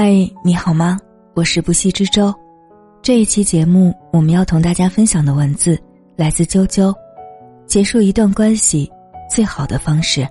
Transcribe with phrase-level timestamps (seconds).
[0.00, 0.12] 嗨，
[0.44, 0.96] 你好吗？
[1.34, 2.32] 我是不息之舟。
[3.02, 5.76] 这一期节目，我们要同大家分享的文字
[6.14, 6.94] 来自啾啾。
[7.66, 8.88] 结束一段关系，
[9.28, 10.24] 最好的方式。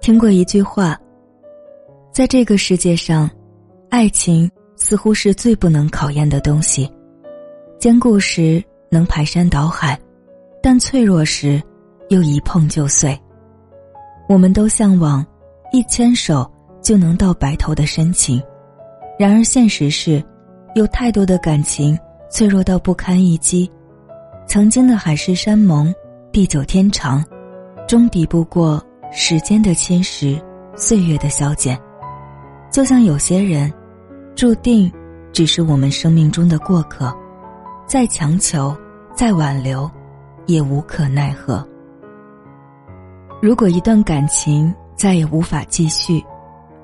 [0.00, 0.98] 听过一句话，
[2.10, 3.30] 在这个世界上，
[3.90, 6.90] 爱情似乎是最不能考验的东西。
[7.78, 10.00] 坚固时能排山倒海，
[10.62, 11.62] 但脆弱时
[12.08, 13.14] 又一碰就碎。
[14.28, 15.24] 我们都向往
[15.72, 16.48] 一牵手
[16.82, 18.42] 就能到白头的深情，
[19.18, 20.22] 然而现实是，
[20.74, 21.98] 有太多的感情
[22.30, 23.70] 脆弱到不堪一击。
[24.46, 25.94] 曾经的海誓山盟、
[26.30, 27.24] 地久天长，
[27.86, 30.40] 终抵不过时间的侵蚀、
[30.74, 31.78] 岁月的消减。
[32.70, 33.70] 就像有些人，
[34.34, 34.90] 注定
[35.32, 37.14] 只是我们生命中的过客，
[37.86, 38.74] 再强求、
[39.14, 39.90] 再挽留，
[40.46, 41.66] 也无可奈何。
[43.40, 46.24] 如果一段感情再也无法继续，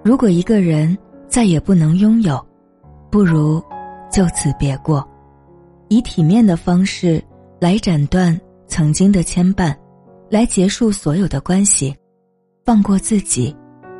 [0.04, 2.40] 如果一个人再也不能拥有，
[3.10, 3.60] 不如
[4.08, 5.04] 就此别过，
[5.88, 7.20] 以体面的方式
[7.58, 9.74] 来斩断曾经的牵绊，
[10.30, 11.92] 来结束所有的关系，
[12.64, 13.54] 放过自己，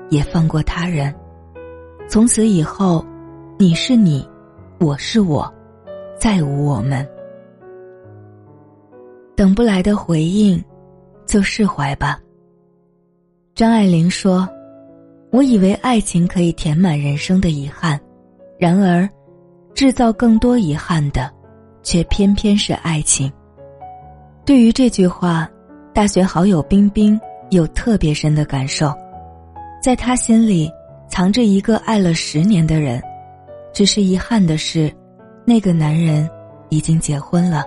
[0.09, 1.13] 也放过他人。
[2.09, 3.05] 从此以后，
[3.59, 4.25] 你是你，
[4.79, 5.53] 我是我，
[6.21, 7.05] 再无我们。
[9.35, 10.63] 等不来的回应，
[11.27, 12.21] 就释怀吧。
[13.55, 14.49] 张爱玲说
[15.31, 17.97] ：“我以为爱情可以填满人生的遗憾，
[18.59, 19.09] 然而，
[19.75, 21.31] 制造更多遗憾的，
[21.81, 23.33] 却偏偏是爱情。”
[24.45, 25.49] 对于这句话，
[25.93, 27.19] 大学好友冰冰
[27.51, 28.93] 有特别深的感受。
[29.81, 30.69] 在他心里，
[31.09, 33.01] 藏着一个爱了十年的人，
[33.73, 34.93] 只是遗憾的是，
[35.45, 36.29] 那个男人
[36.71, 37.65] 已经结婚了。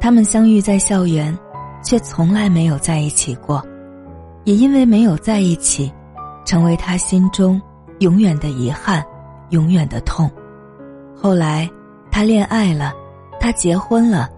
[0.00, 1.38] 他们相遇在校园，
[1.84, 3.62] 却从来没有在一起过。
[4.44, 5.92] 也因为没有在一起，
[6.44, 7.60] 成为他心中
[8.00, 9.04] 永远的遗憾，
[9.50, 10.30] 永远的痛。
[11.14, 11.70] 后来，
[12.10, 12.92] 他恋爱了，
[13.38, 14.28] 他结婚了，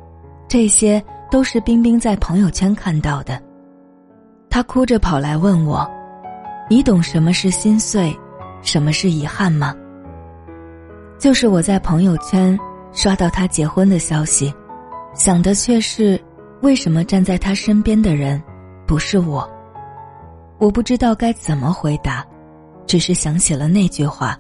[0.46, 3.40] 这些都是冰冰在朋友圈看到的。
[4.50, 5.90] 他哭着跑来问我
[6.68, 8.14] ：“你懂什么是心碎，
[8.62, 9.74] 什么是遗憾吗？”
[11.18, 12.58] 就是我在朋友圈
[12.92, 14.52] 刷到他结婚的消息，
[15.14, 16.20] 想的却是
[16.60, 18.40] 为什么站在他身边的人
[18.86, 19.48] 不是我。
[20.58, 22.24] 我不知道该怎么回答，
[22.86, 24.38] 只是想起了那句话：“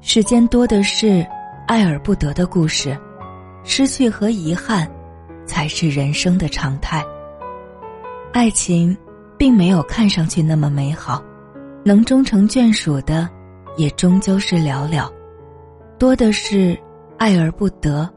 [0.00, 1.26] 世间多的是
[1.66, 2.96] 爱而不得的故事，
[3.64, 4.88] 失去和遗憾，
[5.44, 7.04] 才是人生的常态。
[8.32, 8.96] 爱情，
[9.36, 11.22] 并没有看上去那么美好，
[11.84, 13.28] 能终成眷属的，
[13.76, 15.10] 也终究是寥寥，
[15.98, 16.78] 多的是
[17.18, 18.08] 爱而不得，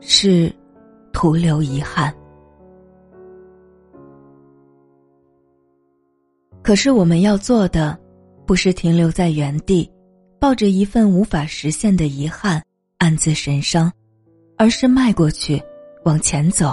[0.00, 0.52] 是
[1.12, 2.12] 徒留遗憾。”
[6.62, 7.98] 可是我们要做的，
[8.46, 9.90] 不是停留在原地，
[10.38, 12.62] 抱着一份无法实现的遗憾
[12.98, 13.90] 暗自神伤，
[14.56, 15.60] 而是迈过去，
[16.04, 16.72] 往前走。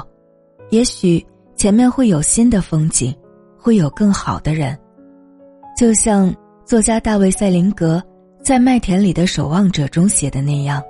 [0.70, 3.16] 也许前面会有新的风景，
[3.58, 4.78] 会有更好的人。
[5.76, 6.32] 就像
[6.66, 8.04] 作家大卫·塞林格
[8.44, 10.84] 在《麦田里的守望者》中写的那样：“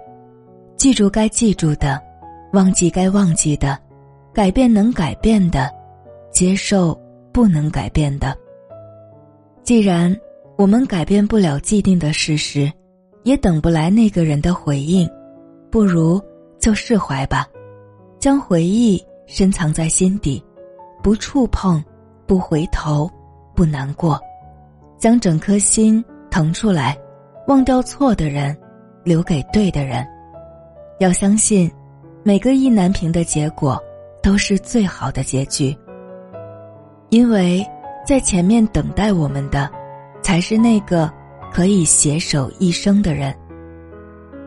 [0.76, 2.02] 记住该记住的，
[2.52, 3.80] 忘记该忘记的，
[4.34, 5.72] 改变能改变的，
[6.34, 7.00] 接受
[7.32, 8.36] 不能改变的。”
[9.64, 10.16] 既然
[10.58, 12.72] 我们改变不了既定的事实，
[13.24, 15.08] 也等不来那个人的回应，
[15.70, 16.20] 不如
[16.60, 17.48] 就释怀吧，
[18.20, 20.44] 将回忆深藏在心底，
[21.04, 21.84] 不触碰，
[22.26, 23.10] 不回头，
[23.56, 24.20] 不难过，
[24.98, 26.98] 将整颗心腾出来，
[27.48, 28.58] 忘掉错的人，
[29.04, 30.06] 留给对的人。
[31.00, 31.72] 要相信，
[32.24, 33.80] 每个意难平的结果
[34.24, 35.78] 都是最好的结局，
[37.10, 37.64] 因为。
[38.10, 39.70] 在前面等待我们的，
[40.24, 41.14] 才是那个
[41.54, 43.32] 可以携手一生的人。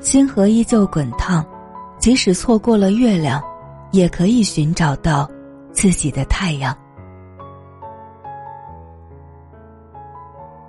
[0.01, 1.47] 星河依旧滚烫，
[1.97, 3.41] 即使错过了月亮，
[3.93, 5.31] 也可以寻找到
[5.71, 6.77] 自己的太阳。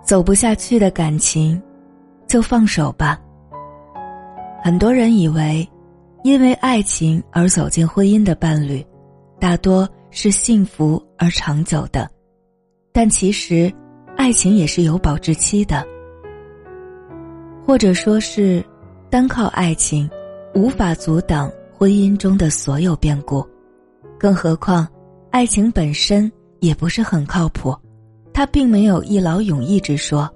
[0.03, 1.59] 走不下去的感情，
[2.27, 3.19] 就放手吧。
[4.63, 5.67] 很多人以为，
[6.23, 8.85] 因为爱情而走进婚姻的伴侣，
[9.39, 12.07] 大多是幸福而长久的。
[12.95, 13.73] 但其实，
[14.15, 15.83] 爱情也是有保质期的，
[17.65, 18.63] 或者说是，
[19.09, 20.07] 单靠爱情，
[20.53, 23.43] 无法阻挡婚姻中的所有变故，
[24.19, 24.87] 更何况，
[25.31, 27.75] 爱情本身也不是很靠谱，
[28.31, 30.29] 它并没有一劳永逸之说。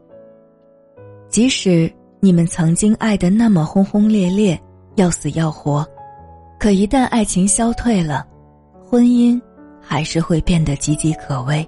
[1.30, 4.60] 即使你们曾经爱的那么轰轰烈烈，
[4.96, 5.86] 要死要活，
[6.60, 8.26] 可一旦爱情消退了，
[8.84, 9.40] 婚姻
[9.80, 11.64] 还是会变得岌岌可危。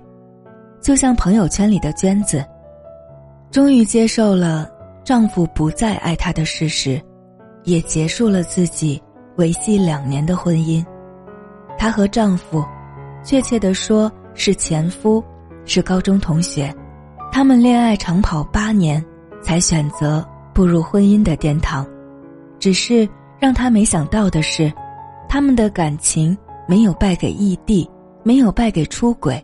[0.81, 2.43] 就像朋友圈里的娟子，
[3.51, 4.69] 终于接受了
[5.03, 7.01] 丈夫不再爱她的事实，
[7.63, 9.01] 也结束了自己
[9.35, 10.83] 维系两年的婚姻。
[11.77, 12.63] 她和丈夫，
[13.23, 15.23] 确切的说是前夫，
[15.65, 16.73] 是高中同学，
[17.31, 19.03] 他们恋爱长跑八年，
[19.41, 21.85] 才选择步入婚姻的殿堂。
[22.57, 24.71] 只是让她没想到的是，
[25.27, 26.37] 他们的感情
[26.67, 27.89] 没有败给异地，
[28.23, 29.41] 没有败给出轨。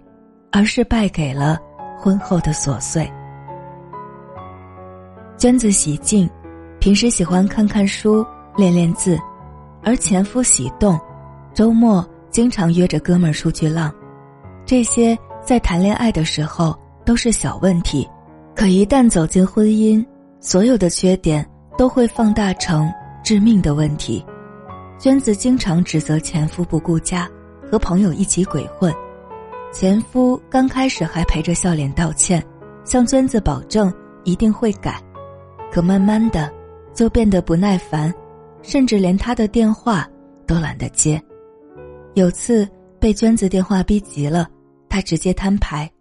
[0.52, 1.60] 而是败给了
[2.00, 3.12] 婚后的琐碎。
[5.38, 6.30] 娟子喜静，
[6.80, 8.26] 平时喜欢看看书、
[8.56, 9.20] 练练字，
[9.84, 11.00] 而前夫喜动，
[11.54, 13.94] 周末经常约着哥们儿出去浪。
[14.66, 18.10] 这些在谈恋爱的时候都是小问题，
[18.56, 20.04] 可一旦走进婚姻，
[20.40, 21.46] 所有的缺点
[21.78, 22.92] 都会放大成
[23.24, 24.26] 致命的问题。
[24.98, 27.30] 娟子经常指责前夫不顾家，
[27.70, 28.92] 和朋友一起鬼混。
[29.78, 32.42] 前夫刚开始还陪着笑脸道歉，
[32.86, 33.94] 向娟子保证
[34.24, 35.04] 一定会改，
[35.70, 36.50] 可慢慢的
[36.94, 38.14] 就变得不耐烦，
[38.62, 40.10] 甚至连他的电话
[40.48, 41.22] 都懒得接。
[42.14, 42.66] 有次
[43.02, 44.50] 被娟子电话逼急了，
[44.88, 45.92] 他直接摊牌：“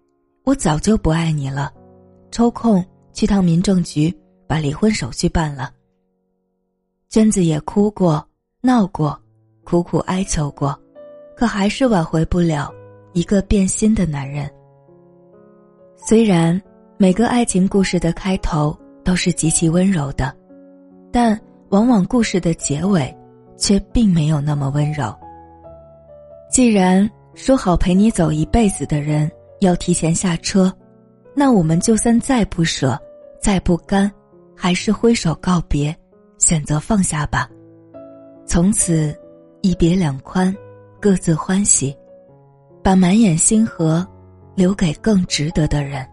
[0.46, 1.72] 我早就不爱你了，
[2.30, 2.80] 抽空
[3.12, 4.16] 去趟民政局
[4.46, 5.72] 把离婚手续办了。”
[7.10, 8.24] 娟子也哭过、
[8.60, 9.20] 闹过、
[9.64, 10.80] 苦苦哀求过，
[11.36, 12.72] 可还是挽回不了。
[13.14, 14.50] 一个变心的男人。
[15.96, 16.60] 虽然
[16.98, 20.34] 每个爱情故事的开头都是极其温柔的，
[21.10, 21.40] 但
[21.70, 23.12] 往往故事的结尾
[23.56, 25.14] 却并没有那么温柔。
[26.50, 29.30] 既然说好陪你走一辈子的人
[29.60, 30.72] 要提前下车，
[31.34, 33.00] 那我们就算再不舍、
[33.40, 34.10] 再不甘，
[34.54, 35.94] 还是挥手告别，
[36.38, 37.48] 选择放下吧。
[38.46, 39.16] 从此，
[39.62, 40.54] 一别两宽，
[41.00, 41.96] 各自欢喜。
[42.84, 44.06] 把满眼星河
[44.54, 46.06] 留给更值得的人。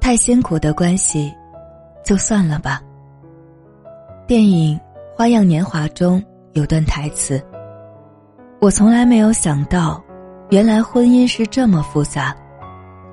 [0.00, 1.30] 太辛苦的关系，
[2.02, 2.80] 就算了吧。
[4.26, 4.74] 电影
[5.14, 6.24] 《花样年华》中
[6.54, 7.38] 有段台词
[8.58, 10.02] ：“我从来没有想到，
[10.48, 12.34] 原来婚姻是这么复杂，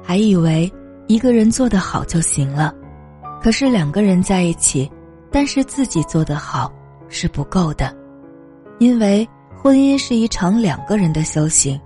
[0.02, 0.72] 还以为
[1.08, 2.74] 一个人做得好就行了。
[3.42, 4.90] 可是两个人在一起，
[5.30, 6.72] 但是自己做得好。”
[7.12, 7.96] 是不够的，
[8.80, 11.80] 因为婚姻是一场两个人的修行，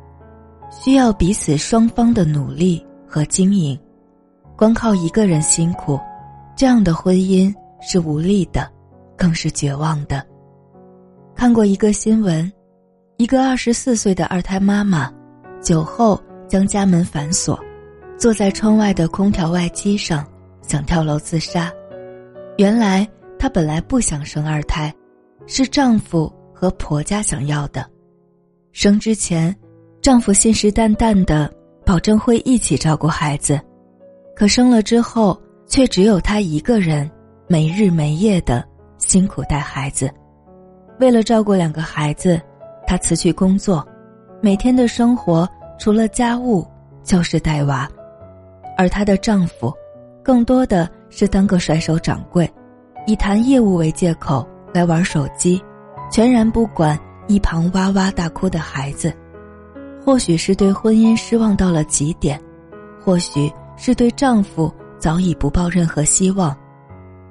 [0.72, 3.77] 需要彼此双方的努力和经营。
[4.56, 6.00] 光靠一个人辛苦，
[6.56, 8.72] 这样的婚姻是无力的，
[9.18, 10.25] 更是绝望的。
[11.36, 12.50] 看过一个新闻，
[13.18, 15.12] 一个二十四岁的二胎妈妈，
[15.62, 16.18] 酒后
[16.48, 17.60] 将家门反锁，
[18.18, 20.25] 坐在窗外的空调外机上
[20.62, 21.69] 想跳楼自杀。
[22.57, 23.06] 原来
[23.38, 24.94] 她本来不想生二胎。
[25.47, 27.86] 是丈夫和婆家想要的，
[28.71, 29.56] 生之前，
[30.01, 31.53] 丈夫信誓旦旦的
[31.86, 33.59] 保证会一起照顾孩子，
[34.36, 37.09] 可生了之后，却只有她一个人
[37.47, 38.63] 没日没夜的
[38.97, 40.09] 辛苦带孩子。
[41.00, 42.41] 为了照顾两个孩子，
[42.88, 43.86] 她辞去工作，
[44.41, 46.65] 每天的生活除了家务
[47.03, 47.88] 就是带娃，
[48.77, 49.71] 而她的丈夫，
[50.24, 52.51] 更多的是当个甩手掌柜，
[53.06, 54.48] 以谈业务为借口。
[54.75, 55.63] 来玩手机，
[56.12, 59.15] 全然不管一旁哇哇大哭的孩子。
[60.03, 62.38] 或许是对婚姻失望到了极点，
[63.01, 66.53] 或许是对丈夫早已不抱任何希望，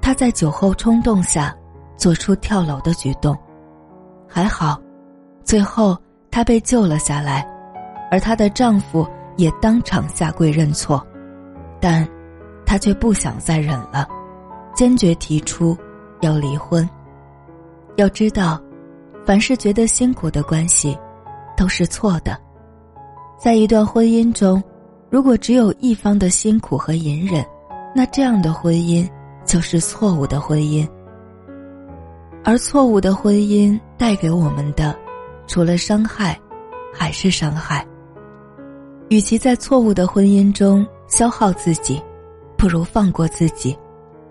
[0.01, 1.55] 她在酒后冲动下
[1.95, 3.37] 做出跳楼的举动。
[4.27, 4.81] 还好，
[5.43, 5.95] 最后
[6.31, 7.47] 她被救了下来，
[8.09, 11.05] 而她的丈夫也当场下跪认错，
[11.79, 12.07] 但，
[12.65, 14.07] 她却不想再忍了，
[14.73, 15.77] 坚决提出
[16.21, 16.89] 要离婚。
[17.97, 18.61] 要知道，
[19.25, 20.97] 凡是觉得辛苦的关系，
[21.55, 22.37] 都是错的。
[23.37, 24.61] 在一段婚姻中，
[25.09, 27.45] 如果只有一方的辛苦和隐忍，
[27.95, 29.09] 那这样的婚姻
[29.45, 30.87] 就是错误的婚姻。
[32.43, 34.95] 而错误的婚姻带给我们的，
[35.47, 36.39] 除了伤害，
[36.93, 37.85] 还是伤害。
[39.09, 42.01] 与其在错误的婚姻中消耗自己，
[42.57, 43.77] 不如放过自己，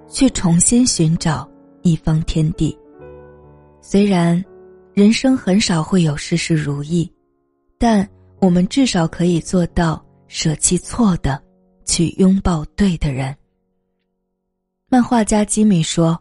[0.09, 1.49] 去重新寻找
[1.83, 2.77] 一方天地。
[3.87, 4.43] 虽然，
[4.95, 7.09] 人生很少会有事事如意，
[7.79, 8.09] 但
[8.41, 11.39] 我们至少可以做到舍弃错的，
[11.85, 13.37] 去拥抱对的人。
[14.89, 16.19] 漫画家吉米说：“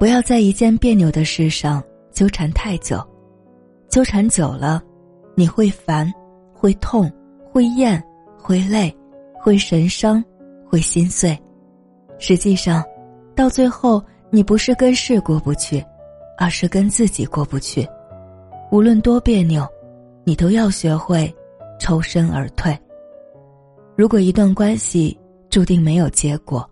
[0.00, 3.06] 不要在一件别扭的事上纠缠太久，
[3.90, 4.82] 纠缠久了，
[5.34, 6.10] 你会烦，
[6.54, 7.12] 会痛，
[7.52, 8.02] 会厌，
[8.38, 8.92] 会累，
[9.34, 10.24] 会神伤，
[10.66, 11.38] 会心碎。
[12.18, 12.82] 实际上，
[13.36, 15.84] 到最后，你不是跟事过不去。”
[16.38, 17.86] 而是跟自己过不去，
[18.70, 19.66] 无论多别扭，
[20.24, 21.34] 你都要学会
[21.80, 22.78] 抽身而退。
[23.96, 25.18] 如果一段关系
[25.50, 26.68] 注定没有结果，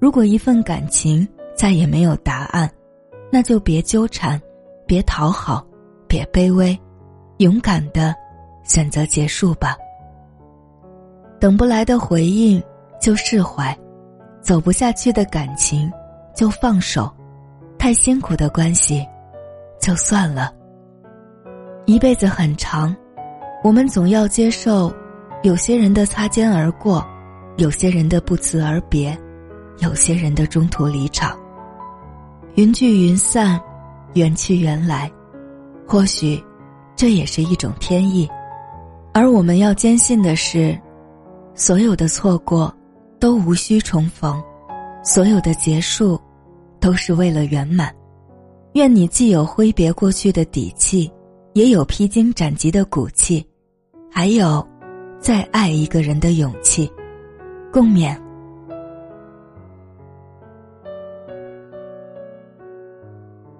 [0.00, 2.68] 如果一份感情再也没有答案，
[3.30, 4.40] 那就别纠缠，
[4.86, 5.64] 别讨好，
[6.08, 6.76] 别卑微，
[7.38, 8.14] 勇敢的
[8.64, 9.76] 选择结束吧。
[11.38, 12.60] 等不来的回应
[13.00, 13.76] 就释怀，
[14.40, 15.88] 走不下去的感情
[16.34, 17.08] 就放手，
[17.86, 19.06] 太辛苦的关系
[19.80, 20.52] 就算了。
[21.84, 22.92] 一辈子很长，
[23.62, 24.92] 我们总要接受
[25.44, 27.06] 有些人的擦肩而过，
[27.58, 29.16] 有些人的不辞而别，
[29.78, 31.38] 有些人的中途离场。
[32.56, 33.60] 云聚云散，
[34.14, 35.08] 缘去缘来，
[35.86, 36.42] 或许
[36.96, 38.28] 这也是一种天意。
[39.14, 40.76] 而我们要坚信的是。
[41.54, 42.74] 所有的错过，
[43.20, 44.42] 都无需重逢；
[45.04, 46.20] 所有的结束，
[46.80, 47.94] 都是为了圆满。
[48.74, 51.10] 愿你既有挥别过去的底气，
[51.54, 53.46] 也有披荆斩棘的骨气，
[54.10, 54.66] 还有
[55.18, 56.90] 再爱一个人的勇气。
[57.72, 58.16] 共勉。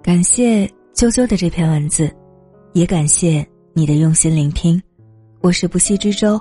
[0.01, 2.09] 感谢啾啾的这篇文字，
[2.73, 4.81] 也感谢你的用心聆听。
[5.41, 6.39] 我是不息之舟，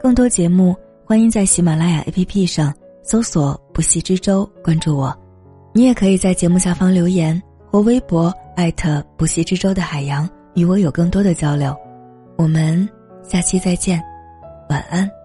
[0.00, 0.76] 更多节目。
[1.04, 2.72] 欢迎在喜马拉雅 APP 上
[3.02, 5.12] 搜索“不息之舟”，关注我。
[5.72, 11.76] 你也可以在节目下方留言或微博艾特“不息之舟”的海洋，与我有更多的交流。
[12.36, 12.88] 我们
[13.22, 14.02] 下期再见，
[14.68, 15.19] 晚安。